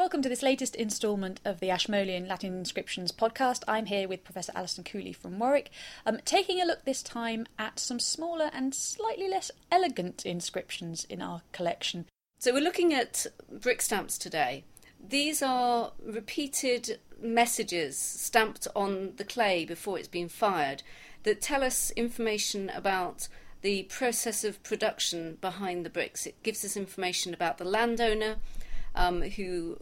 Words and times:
Welcome 0.00 0.22
to 0.22 0.30
this 0.30 0.42
latest 0.42 0.76
instalment 0.76 1.40
of 1.44 1.60
the 1.60 1.68
Ashmolean 1.68 2.26
Latin 2.26 2.56
Inscriptions 2.56 3.12
podcast. 3.12 3.64
I'm 3.68 3.84
here 3.84 4.08
with 4.08 4.24
Professor 4.24 4.50
Alison 4.54 4.82
Cooley 4.82 5.12
from 5.12 5.38
Warwick, 5.38 5.70
um, 6.06 6.20
taking 6.24 6.58
a 6.58 6.64
look 6.64 6.86
this 6.86 7.02
time 7.02 7.46
at 7.58 7.78
some 7.78 8.00
smaller 8.00 8.50
and 8.54 8.74
slightly 8.74 9.28
less 9.28 9.50
elegant 9.70 10.24
inscriptions 10.24 11.04
in 11.04 11.20
our 11.20 11.42
collection. 11.52 12.06
So 12.38 12.54
we're 12.54 12.62
looking 12.62 12.94
at 12.94 13.26
brick 13.52 13.82
stamps 13.82 14.16
today. 14.16 14.64
These 15.06 15.42
are 15.42 15.92
repeated 16.02 16.98
messages 17.20 17.98
stamped 17.98 18.66
on 18.74 19.12
the 19.18 19.24
clay 19.24 19.66
before 19.66 19.98
it's 19.98 20.08
been 20.08 20.30
fired 20.30 20.82
that 21.24 21.42
tell 21.42 21.62
us 21.62 21.90
information 21.90 22.70
about 22.70 23.28
the 23.60 23.82
process 23.82 24.44
of 24.44 24.62
production 24.62 25.36
behind 25.42 25.84
the 25.84 25.90
bricks. 25.90 26.24
It 26.24 26.42
gives 26.42 26.64
us 26.64 26.74
information 26.74 27.34
about 27.34 27.58
the 27.58 27.66
landowner 27.66 28.36
um, 28.94 29.22
who 29.22 29.78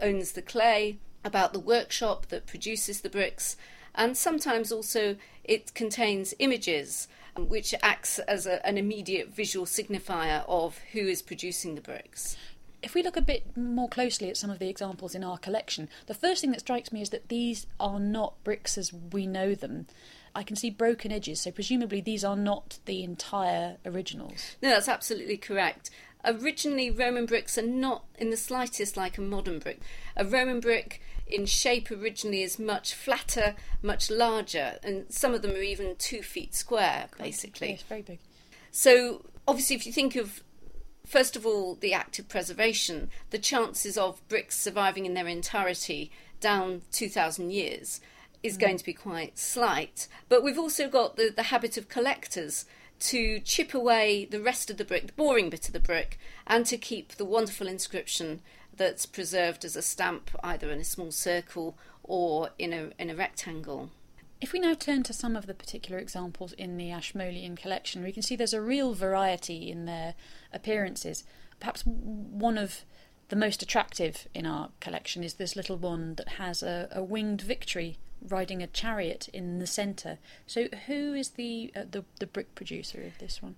owns 0.00 0.32
the 0.32 0.42
clay, 0.42 0.98
about 1.24 1.52
the 1.52 1.60
workshop 1.60 2.26
that 2.26 2.46
produces 2.46 3.00
the 3.00 3.08
bricks, 3.08 3.56
and 3.94 4.16
sometimes 4.16 4.70
also 4.70 5.16
it 5.42 5.72
contains 5.74 6.34
images 6.38 7.08
um, 7.36 7.48
which 7.48 7.74
acts 7.82 8.18
as 8.20 8.46
a, 8.46 8.64
an 8.66 8.76
immediate 8.76 9.28
visual 9.28 9.66
signifier 9.66 10.44
of 10.46 10.78
who 10.92 11.00
is 11.00 11.22
producing 11.22 11.74
the 11.74 11.80
bricks. 11.80 12.36
If 12.82 12.94
we 12.94 13.02
look 13.02 13.16
a 13.16 13.22
bit 13.22 13.56
more 13.56 13.88
closely 13.88 14.28
at 14.28 14.36
some 14.36 14.50
of 14.50 14.58
the 14.58 14.68
examples 14.68 15.14
in 15.14 15.24
our 15.24 15.38
collection, 15.38 15.88
the 16.06 16.14
first 16.14 16.42
thing 16.42 16.50
that 16.50 16.60
strikes 16.60 16.92
me 16.92 17.00
is 17.00 17.10
that 17.10 17.28
these 17.28 17.66
are 17.80 17.98
not 17.98 18.42
bricks 18.44 18.76
as 18.76 18.92
we 18.92 19.26
know 19.26 19.54
them. 19.54 19.86
I 20.34 20.42
can 20.42 20.56
see 20.56 20.70
broken 20.70 21.12
edges, 21.12 21.40
so 21.40 21.50
presumably 21.50 22.00
these 22.00 22.24
are 22.24 22.36
not 22.36 22.78
the 22.86 23.02
entire 23.04 23.76
originals. 23.86 24.56
No, 24.62 24.70
that's 24.70 24.88
absolutely 24.88 25.36
correct. 25.36 25.90
Originally, 26.24 26.90
Roman 26.90 27.26
bricks 27.26 27.58
are 27.58 27.62
not 27.62 28.04
in 28.18 28.30
the 28.30 28.36
slightest 28.36 28.96
like 28.96 29.18
a 29.18 29.20
modern 29.20 29.58
brick. 29.58 29.80
A 30.16 30.24
Roman 30.24 30.60
brick 30.60 31.02
in 31.26 31.46
shape 31.46 31.90
originally 31.90 32.42
is 32.42 32.58
much 32.58 32.94
flatter, 32.94 33.54
much 33.82 34.10
larger, 34.10 34.78
and 34.82 35.04
some 35.08 35.34
of 35.34 35.42
them 35.42 35.52
are 35.52 35.62
even 35.62 35.96
two 35.96 36.22
feet 36.22 36.54
square, 36.54 37.08
basically. 37.18 37.70
Yes, 37.70 37.82
very 37.82 38.02
big. 38.02 38.18
So, 38.70 39.26
obviously, 39.46 39.76
if 39.76 39.86
you 39.86 39.92
think 39.92 40.16
of 40.16 40.42
first 41.06 41.36
of 41.36 41.44
all 41.44 41.74
the 41.74 41.92
act 41.92 42.18
of 42.18 42.28
preservation, 42.28 43.10
the 43.30 43.38
chances 43.38 43.98
of 43.98 44.26
bricks 44.28 44.58
surviving 44.58 45.04
in 45.06 45.14
their 45.14 45.28
entirety 45.28 46.10
down 46.40 46.82
2,000 46.92 47.52
years 47.52 48.00
is 48.44 48.56
mm. 48.56 48.60
going 48.60 48.76
to 48.76 48.84
be 48.84 48.92
quite 48.92 49.36
slight. 49.36 50.06
But 50.28 50.44
we've 50.44 50.58
also 50.58 50.88
got 50.88 51.16
the, 51.16 51.32
the 51.34 51.44
habit 51.44 51.76
of 51.76 51.88
collectors 51.88 52.66
to 53.00 53.40
chip 53.40 53.74
away 53.74 54.24
the 54.24 54.40
rest 54.40 54.70
of 54.70 54.76
the 54.76 54.84
brick, 54.84 55.08
the 55.08 55.12
boring 55.14 55.50
bit 55.50 55.66
of 55.66 55.72
the 55.72 55.80
brick, 55.80 56.18
and 56.46 56.64
to 56.66 56.78
keep 56.78 57.16
the 57.16 57.24
wonderful 57.24 57.66
inscription 57.66 58.40
that's 58.76 59.06
preserved 59.06 59.64
as 59.64 59.74
a 59.74 59.82
stamp 59.82 60.30
either 60.44 60.70
in 60.70 60.78
a 60.78 60.84
small 60.84 61.10
circle 61.10 61.76
or 62.02 62.50
in 62.58 62.72
a, 62.72 62.90
in 62.98 63.10
a 63.10 63.14
rectangle. 63.14 63.90
If 64.40 64.52
we 64.52 64.58
now 64.58 64.74
turn 64.74 65.02
to 65.04 65.12
some 65.12 65.36
of 65.36 65.46
the 65.46 65.54
particular 65.54 65.98
examples 65.98 66.52
in 66.52 66.76
the 66.76 66.90
Ashmolean 66.90 67.56
collection, 67.56 68.02
we 68.02 68.12
can 68.12 68.22
see 68.22 68.36
there's 68.36 68.52
a 68.52 68.60
real 68.60 68.92
variety 68.92 69.70
in 69.70 69.86
their 69.86 70.14
appearances. 70.52 71.24
Perhaps 71.60 71.82
one 71.86 72.58
of 72.58 72.84
the 73.28 73.36
most 73.36 73.62
attractive 73.62 74.28
in 74.34 74.44
our 74.44 74.70
collection 74.80 75.24
is 75.24 75.34
this 75.34 75.56
little 75.56 75.76
one 75.76 76.16
that 76.16 76.30
has 76.30 76.62
a, 76.62 76.88
a 76.92 77.02
winged 77.02 77.40
victory 77.40 77.96
riding 78.28 78.62
a 78.62 78.66
chariot 78.66 79.28
in 79.32 79.58
the 79.58 79.66
centre. 79.66 80.18
So, 80.46 80.68
who 80.86 81.14
is 81.14 81.30
the, 81.30 81.72
uh, 81.76 81.82
the 81.90 82.04
the 82.18 82.26
brick 82.26 82.54
producer 82.54 83.02
of 83.02 83.18
this 83.18 83.42
one? 83.42 83.56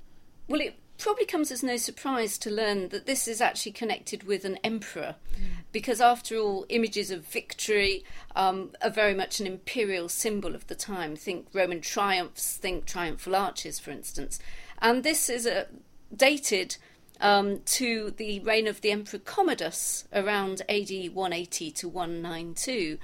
Well, 0.48 0.60
it 0.60 0.76
probably 0.98 1.26
comes 1.26 1.50
as 1.50 1.62
no 1.62 1.76
surprise 1.76 2.38
to 2.38 2.50
learn 2.50 2.88
that 2.88 3.06
this 3.06 3.28
is 3.28 3.40
actually 3.40 3.72
connected 3.72 4.22
with 4.22 4.44
an 4.44 4.58
emperor, 4.64 5.16
mm. 5.34 5.44
because 5.72 6.00
after 6.00 6.36
all, 6.36 6.66
images 6.68 7.10
of 7.10 7.26
victory 7.26 8.04
um, 8.34 8.70
are 8.82 8.90
very 8.90 9.14
much 9.14 9.40
an 9.40 9.46
imperial 9.46 10.08
symbol 10.08 10.54
of 10.54 10.66
the 10.68 10.74
time. 10.74 11.16
Think 11.16 11.48
Roman 11.52 11.80
triumphs, 11.80 12.56
think 12.56 12.86
triumphal 12.86 13.36
arches, 13.36 13.78
for 13.78 13.90
instance, 13.90 14.38
and 14.80 15.02
this 15.04 15.28
is 15.28 15.46
a 15.46 15.66
dated. 16.14 16.76
Um, 17.18 17.60
to 17.64 18.10
the 18.10 18.40
reign 18.40 18.66
of 18.66 18.82
the 18.82 18.90
Emperor 18.90 19.18
Commodus 19.18 20.04
around 20.12 20.60
AD 20.68 20.90
180 21.14 21.70
to 21.70 21.88
192 21.88 22.98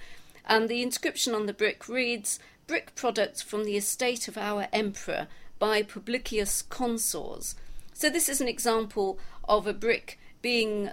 and 0.46 0.68
the 0.68 0.82
inscription 0.82 1.34
on 1.34 1.46
the 1.46 1.52
brick 1.52 1.88
reads 1.88 2.38
Brick 2.66 2.94
products 2.94 3.42
from 3.42 3.64
the 3.64 3.76
estate 3.76 4.28
of 4.28 4.38
our 4.38 4.68
emperor 4.72 5.26
by 5.58 5.82
Publicius 5.82 6.62
Consors. 6.62 7.54
So, 7.92 8.08
this 8.08 8.28
is 8.28 8.40
an 8.40 8.48
example 8.48 9.18
of 9.48 9.66
a 9.66 9.74
brick 9.74 10.18
being 10.40 10.90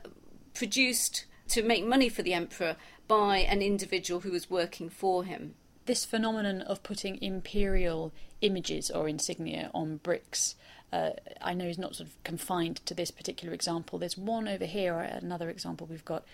produced 0.54 1.26
to 1.50 1.64
make 1.64 1.86
money 1.86 2.10
for 2.10 2.22
the 2.22 2.34
emperor 2.34 2.76
by 3.08 3.38
an 3.38 3.62
individual 3.62 4.22
who 4.22 4.32
was 4.32 4.50
working 4.50 4.90
for 4.90 5.24
him. 5.24 5.56
This 5.86 6.06
phenomenon 6.06 6.62
of 6.62 6.84
putting 6.84 7.22
imperial 7.22 8.12
images 8.42 8.92
or 8.92 9.08
insignia 9.08 9.72
on 9.74 9.98
bricks 9.98 10.56
uh, 10.92 11.12
I 11.42 11.54
know 11.54 11.66
is 11.66 11.78
not 11.78 11.96
sort 11.96 12.10
of 12.10 12.24
confined 12.24 12.78
to 12.86 12.94
this 12.94 13.12
particular 13.12 13.54
example. 13.54 14.00
There's 14.00 14.18
one 14.18 14.48
over 14.48 14.66
here, 14.66 15.00
another 15.00 15.50
example 15.50 15.88
we've 15.88 16.06
got, 16.06 16.26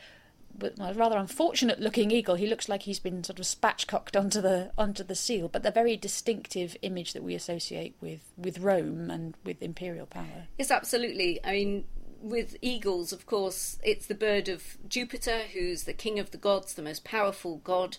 rather 0.78 1.18
unfortunate 1.18 1.80
looking 1.80 2.12
eagle. 2.12 2.36
He 2.36 2.48
looks 2.48 2.70
like 2.70 2.84
he's 2.84 3.00
been 3.00 3.24
sort 3.24 3.40
of 3.40 3.46
spatchcocked 3.46 4.20
onto 4.20 4.42
the 4.42 4.72
onto 4.78 5.04
the 5.04 5.16
seal, 5.16 5.48
but 5.48 5.64
the 5.64 5.72
very 5.72 5.98
distinctive 5.98 6.76
image 6.82 7.14
that 7.14 7.24
we 7.24 7.36
associate 7.36 7.96
with 8.02 8.32
with 8.38 8.60
Rome 8.60 9.10
and 9.10 9.36
with 9.44 9.62
imperial 9.62 10.06
power. 10.06 10.48
Yes, 10.58 10.72
absolutely. 10.72 11.40
I 11.44 11.52
mean, 11.52 11.86
with 12.22 12.56
eagles, 12.62 13.14
of 13.14 13.26
course, 13.26 13.78
it's 13.84 14.08
the 14.08 14.16
bird 14.16 14.50
of 14.50 14.78
Jupiter, 14.88 15.42
who's 15.54 15.84
the 15.84 15.94
king 15.94 16.20
of 16.20 16.32
the 16.32 16.38
gods, 16.38 16.74
the 16.74 16.82
most 16.82 17.04
powerful 17.04 17.58
god. 17.58 17.98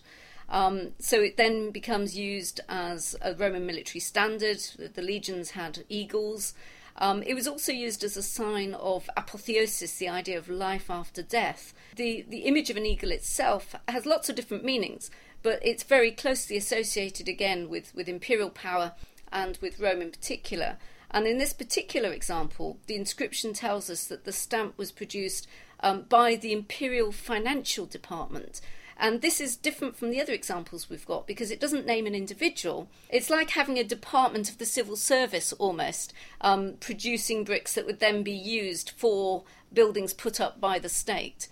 Um, 0.48 0.92
so 0.98 1.20
it 1.20 1.36
then 1.36 1.70
becomes 1.70 2.16
used 2.16 2.60
as 2.68 3.16
a 3.20 3.34
Roman 3.34 3.66
military 3.66 4.00
standard. 4.00 4.60
The 4.94 5.02
legions 5.02 5.50
had 5.50 5.84
eagles. 5.88 6.54
Um, 6.98 7.22
it 7.22 7.34
was 7.34 7.46
also 7.46 7.72
used 7.72 8.02
as 8.04 8.16
a 8.16 8.22
sign 8.22 8.74
of 8.74 9.10
apotheosis, 9.16 9.98
the 9.98 10.08
idea 10.08 10.38
of 10.38 10.48
life 10.48 10.90
after 10.90 11.22
death. 11.22 11.74
The, 11.94 12.24
the 12.28 12.40
image 12.40 12.70
of 12.70 12.76
an 12.76 12.86
eagle 12.86 13.10
itself 13.12 13.74
has 13.88 14.06
lots 14.06 14.28
of 14.28 14.36
different 14.36 14.64
meanings, 14.64 15.10
but 15.42 15.58
it's 15.62 15.82
very 15.82 16.10
closely 16.10 16.56
associated 16.56 17.28
again 17.28 17.68
with, 17.68 17.94
with 17.94 18.08
imperial 18.08 18.50
power 18.50 18.92
and 19.30 19.58
with 19.60 19.78
Rome 19.78 20.00
in 20.00 20.10
particular. 20.10 20.78
And 21.10 21.26
in 21.26 21.38
this 21.38 21.52
particular 21.52 22.10
example, 22.12 22.78
the 22.86 22.96
inscription 22.96 23.52
tells 23.52 23.88
us 23.90 24.06
that 24.06 24.24
the 24.24 24.32
stamp 24.32 24.76
was 24.76 24.90
produced 24.90 25.46
um, 25.80 26.02
by 26.08 26.34
the 26.34 26.52
Imperial 26.52 27.12
Financial 27.12 27.86
Department, 27.86 28.60
and 28.98 29.20
this 29.20 29.40
is 29.40 29.56
different 29.56 29.96
from 29.96 30.10
the 30.10 30.20
other 30.20 30.32
examples 30.32 30.88
we've 30.88 31.06
got 31.06 31.26
because 31.26 31.50
it 31.50 31.60
doesn't 31.60 31.86
name 31.86 32.06
an 32.06 32.14
individual. 32.14 32.88
It's 33.10 33.30
like 33.30 33.50
having 33.50 33.78
a 33.78 33.84
department 33.84 34.48
of 34.48 34.58
the 34.58 34.64
civil 34.64 34.96
service 34.96 35.52
almost, 35.54 36.12
um, 36.40 36.74
producing 36.80 37.44
bricks 37.44 37.74
that 37.74 37.86
would 37.86 38.00
then 38.00 38.22
be 38.22 38.32
used 38.32 38.90
for 38.90 39.44
buildings 39.72 40.14
put 40.14 40.40
up 40.40 40.60
by 40.60 40.78
the 40.78 40.88
state. 40.88 41.48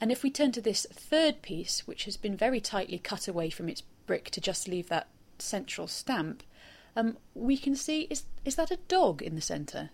And 0.00 0.12
if 0.12 0.22
we 0.22 0.30
turn 0.30 0.52
to 0.52 0.60
this 0.60 0.86
third 0.92 1.42
piece, 1.42 1.86
which 1.86 2.04
has 2.04 2.16
been 2.16 2.36
very 2.36 2.60
tightly 2.60 2.98
cut 2.98 3.26
away 3.26 3.50
from 3.50 3.68
its 3.68 3.82
brick 4.06 4.30
to 4.30 4.40
just 4.40 4.68
leave 4.68 4.88
that 4.88 5.08
central 5.38 5.88
stamp, 5.88 6.42
um, 6.96 7.16
we 7.34 7.56
can 7.56 7.74
see 7.74 8.02
is 8.02 8.24
is 8.44 8.54
that 8.56 8.70
a 8.70 8.78
dog 8.88 9.20
in 9.20 9.34
the 9.34 9.40
centre? 9.40 9.90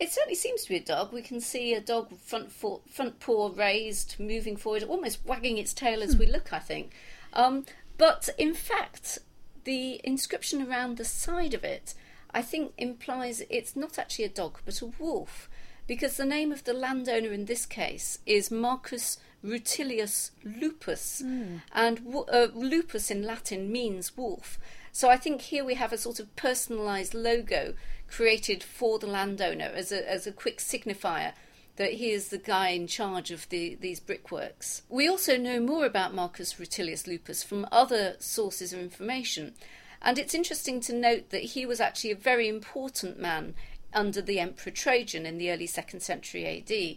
It 0.00 0.12
certainly 0.12 0.36
seems 0.36 0.62
to 0.62 0.68
be 0.68 0.76
a 0.76 0.84
dog. 0.84 1.12
We 1.12 1.22
can 1.22 1.40
see 1.40 1.74
a 1.74 1.80
dog 1.80 2.16
front 2.20 2.52
for, 2.52 2.80
front 2.88 3.18
paw 3.18 3.50
raised, 3.54 4.16
moving 4.18 4.56
forward, 4.56 4.84
almost 4.84 5.24
wagging 5.26 5.58
its 5.58 5.74
tail 5.74 6.02
as 6.02 6.16
we 6.16 6.26
hmm. 6.26 6.32
look. 6.32 6.52
I 6.52 6.60
think, 6.60 6.92
um, 7.32 7.64
but 7.96 8.28
in 8.38 8.54
fact, 8.54 9.18
the 9.64 10.00
inscription 10.04 10.66
around 10.66 10.96
the 10.96 11.04
side 11.04 11.52
of 11.52 11.64
it, 11.64 11.94
I 12.30 12.42
think, 12.42 12.72
implies 12.78 13.42
it's 13.50 13.74
not 13.74 13.98
actually 13.98 14.24
a 14.26 14.30
dog 14.30 14.58
but 14.64 14.80
a 14.80 14.86
wolf, 14.86 15.50
because 15.86 16.16
the 16.16 16.24
name 16.24 16.52
of 16.52 16.64
the 16.64 16.72
landowner 16.72 17.32
in 17.32 17.46
this 17.46 17.66
case 17.66 18.20
is 18.24 18.50
Marcus 18.50 19.18
Rutilius 19.44 20.30
Lupus, 20.44 21.22
mm. 21.24 21.62
and 21.72 22.00
uh, 22.32 22.48
lupus 22.54 23.10
in 23.10 23.22
Latin 23.22 23.70
means 23.70 24.16
wolf. 24.16 24.58
So 24.98 25.08
I 25.08 25.16
think 25.16 25.42
here 25.42 25.64
we 25.64 25.74
have 25.74 25.92
a 25.92 25.96
sort 25.96 26.18
of 26.18 26.34
personalised 26.34 27.14
logo 27.14 27.74
created 28.08 28.64
for 28.64 28.98
the 28.98 29.06
landowner 29.06 29.70
as 29.72 29.92
a, 29.92 30.10
as 30.10 30.26
a 30.26 30.32
quick 30.32 30.58
signifier 30.58 31.34
that 31.76 31.92
he 31.92 32.10
is 32.10 32.30
the 32.30 32.38
guy 32.38 32.70
in 32.70 32.88
charge 32.88 33.30
of 33.30 33.48
the, 33.48 33.76
these 33.76 34.00
brickworks. 34.00 34.82
We 34.88 35.06
also 35.06 35.36
know 35.36 35.60
more 35.60 35.86
about 35.86 36.16
Marcus 36.16 36.54
Rutilius 36.58 37.06
Lupus 37.06 37.44
from 37.44 37.64
other 37.70 38.16
sources 38.18 38.72
of 38.72 38.80
information, 38.80 39.54
and 40.02 40.18
it's 40.18 40.34
interesting 40.34 40.80
to 40.80 40.92
note 40.92 41.30
that 41.30 41.44
he 41.54 41.64
was 41.64 41.80
actually 41.80 42.10
a 42.10 42.16
very 42.16 42.48
important 42.48 43.20
man 43.20 43.54
under 43.94 44.20
the 44.20 44.40
Emperor 44.40 44.72
Trajan 44.72 45.26
in 45.26 45.38
the 45.38 45.52
early 45.52 45.68
second 45.68 46.00
century 46.00 46.44
AD. 46.44 46.96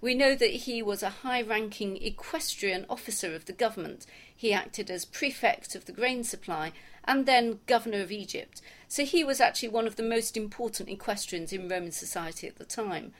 We 0.00 0.14
know 0.14 0.34
that 0.34 0.50
he 0.50 0.82
was 0.82 1.02
a 1.02 1.10
high 1.10 1.42
ranking 1.42 1.96
equestrian 1.96 2.84
officer 2.88 3.34
of 3.34 3.46
the 3.46 3.52
government. 3.52 4.06
He 4.34 4.52
acted 4.52 4.90
as 4.90 5.04
prefect 5.04 5.74
of 5.74 5.86
the 5.86 5.92
grain 5.92 6.22
supply 6.22 6.72
and 7.04 7.24
then 7.24 7.60
governor 7.66 8.00
of 8.00 8.12
Egypt. 8.12 8.60
So 8.88 9.04
he 9.04 9.24
was 9.24 9.40
actually 9.40 9.70
one 9.70 9.86
of 9.86 9.96
the 9.96 10.02
most 10.02 10.36
important 10.36 10.88
equestrians 10.88 11.52
in 11.52 11.68
Roman 11.68 11.92
society 11.92 12.46
at 12.46 12.56
the 12.56 12.64
time. 12.64 13.12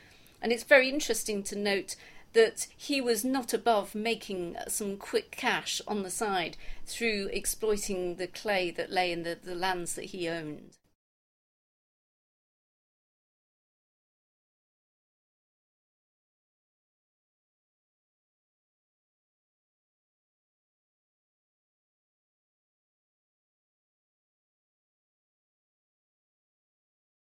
And 0.43 0.53
it's 0.53 0.65
very 0.65 0.91
interesting 0.91 1.43
to 1.45 1.57
note 1.57 1.97
that 2.35 2.67
he 2.77 3.01
was 3.01 3.25
not 3.25 3.55
above 3.55 3.95
making 3.95 4.57
some 4.69 4.99
quick 4.99 5.31
cash 5.31 5.81
on 5.89 6.03
the 6.03 6.11
side 6.11 6.59
through 6.85 7.31
exploiting 7.33 8.17
the 8.17 8.27
clay 8.27 8.71
that 8.71 8.91
lay 8.91 9.11
in 9.11 9.23
the, 9.23 9.39
the 9.43 9.55
lands 9.55 9.95
that 9.95 10.07
he 10.07 10.29
owned. 10.29 10.77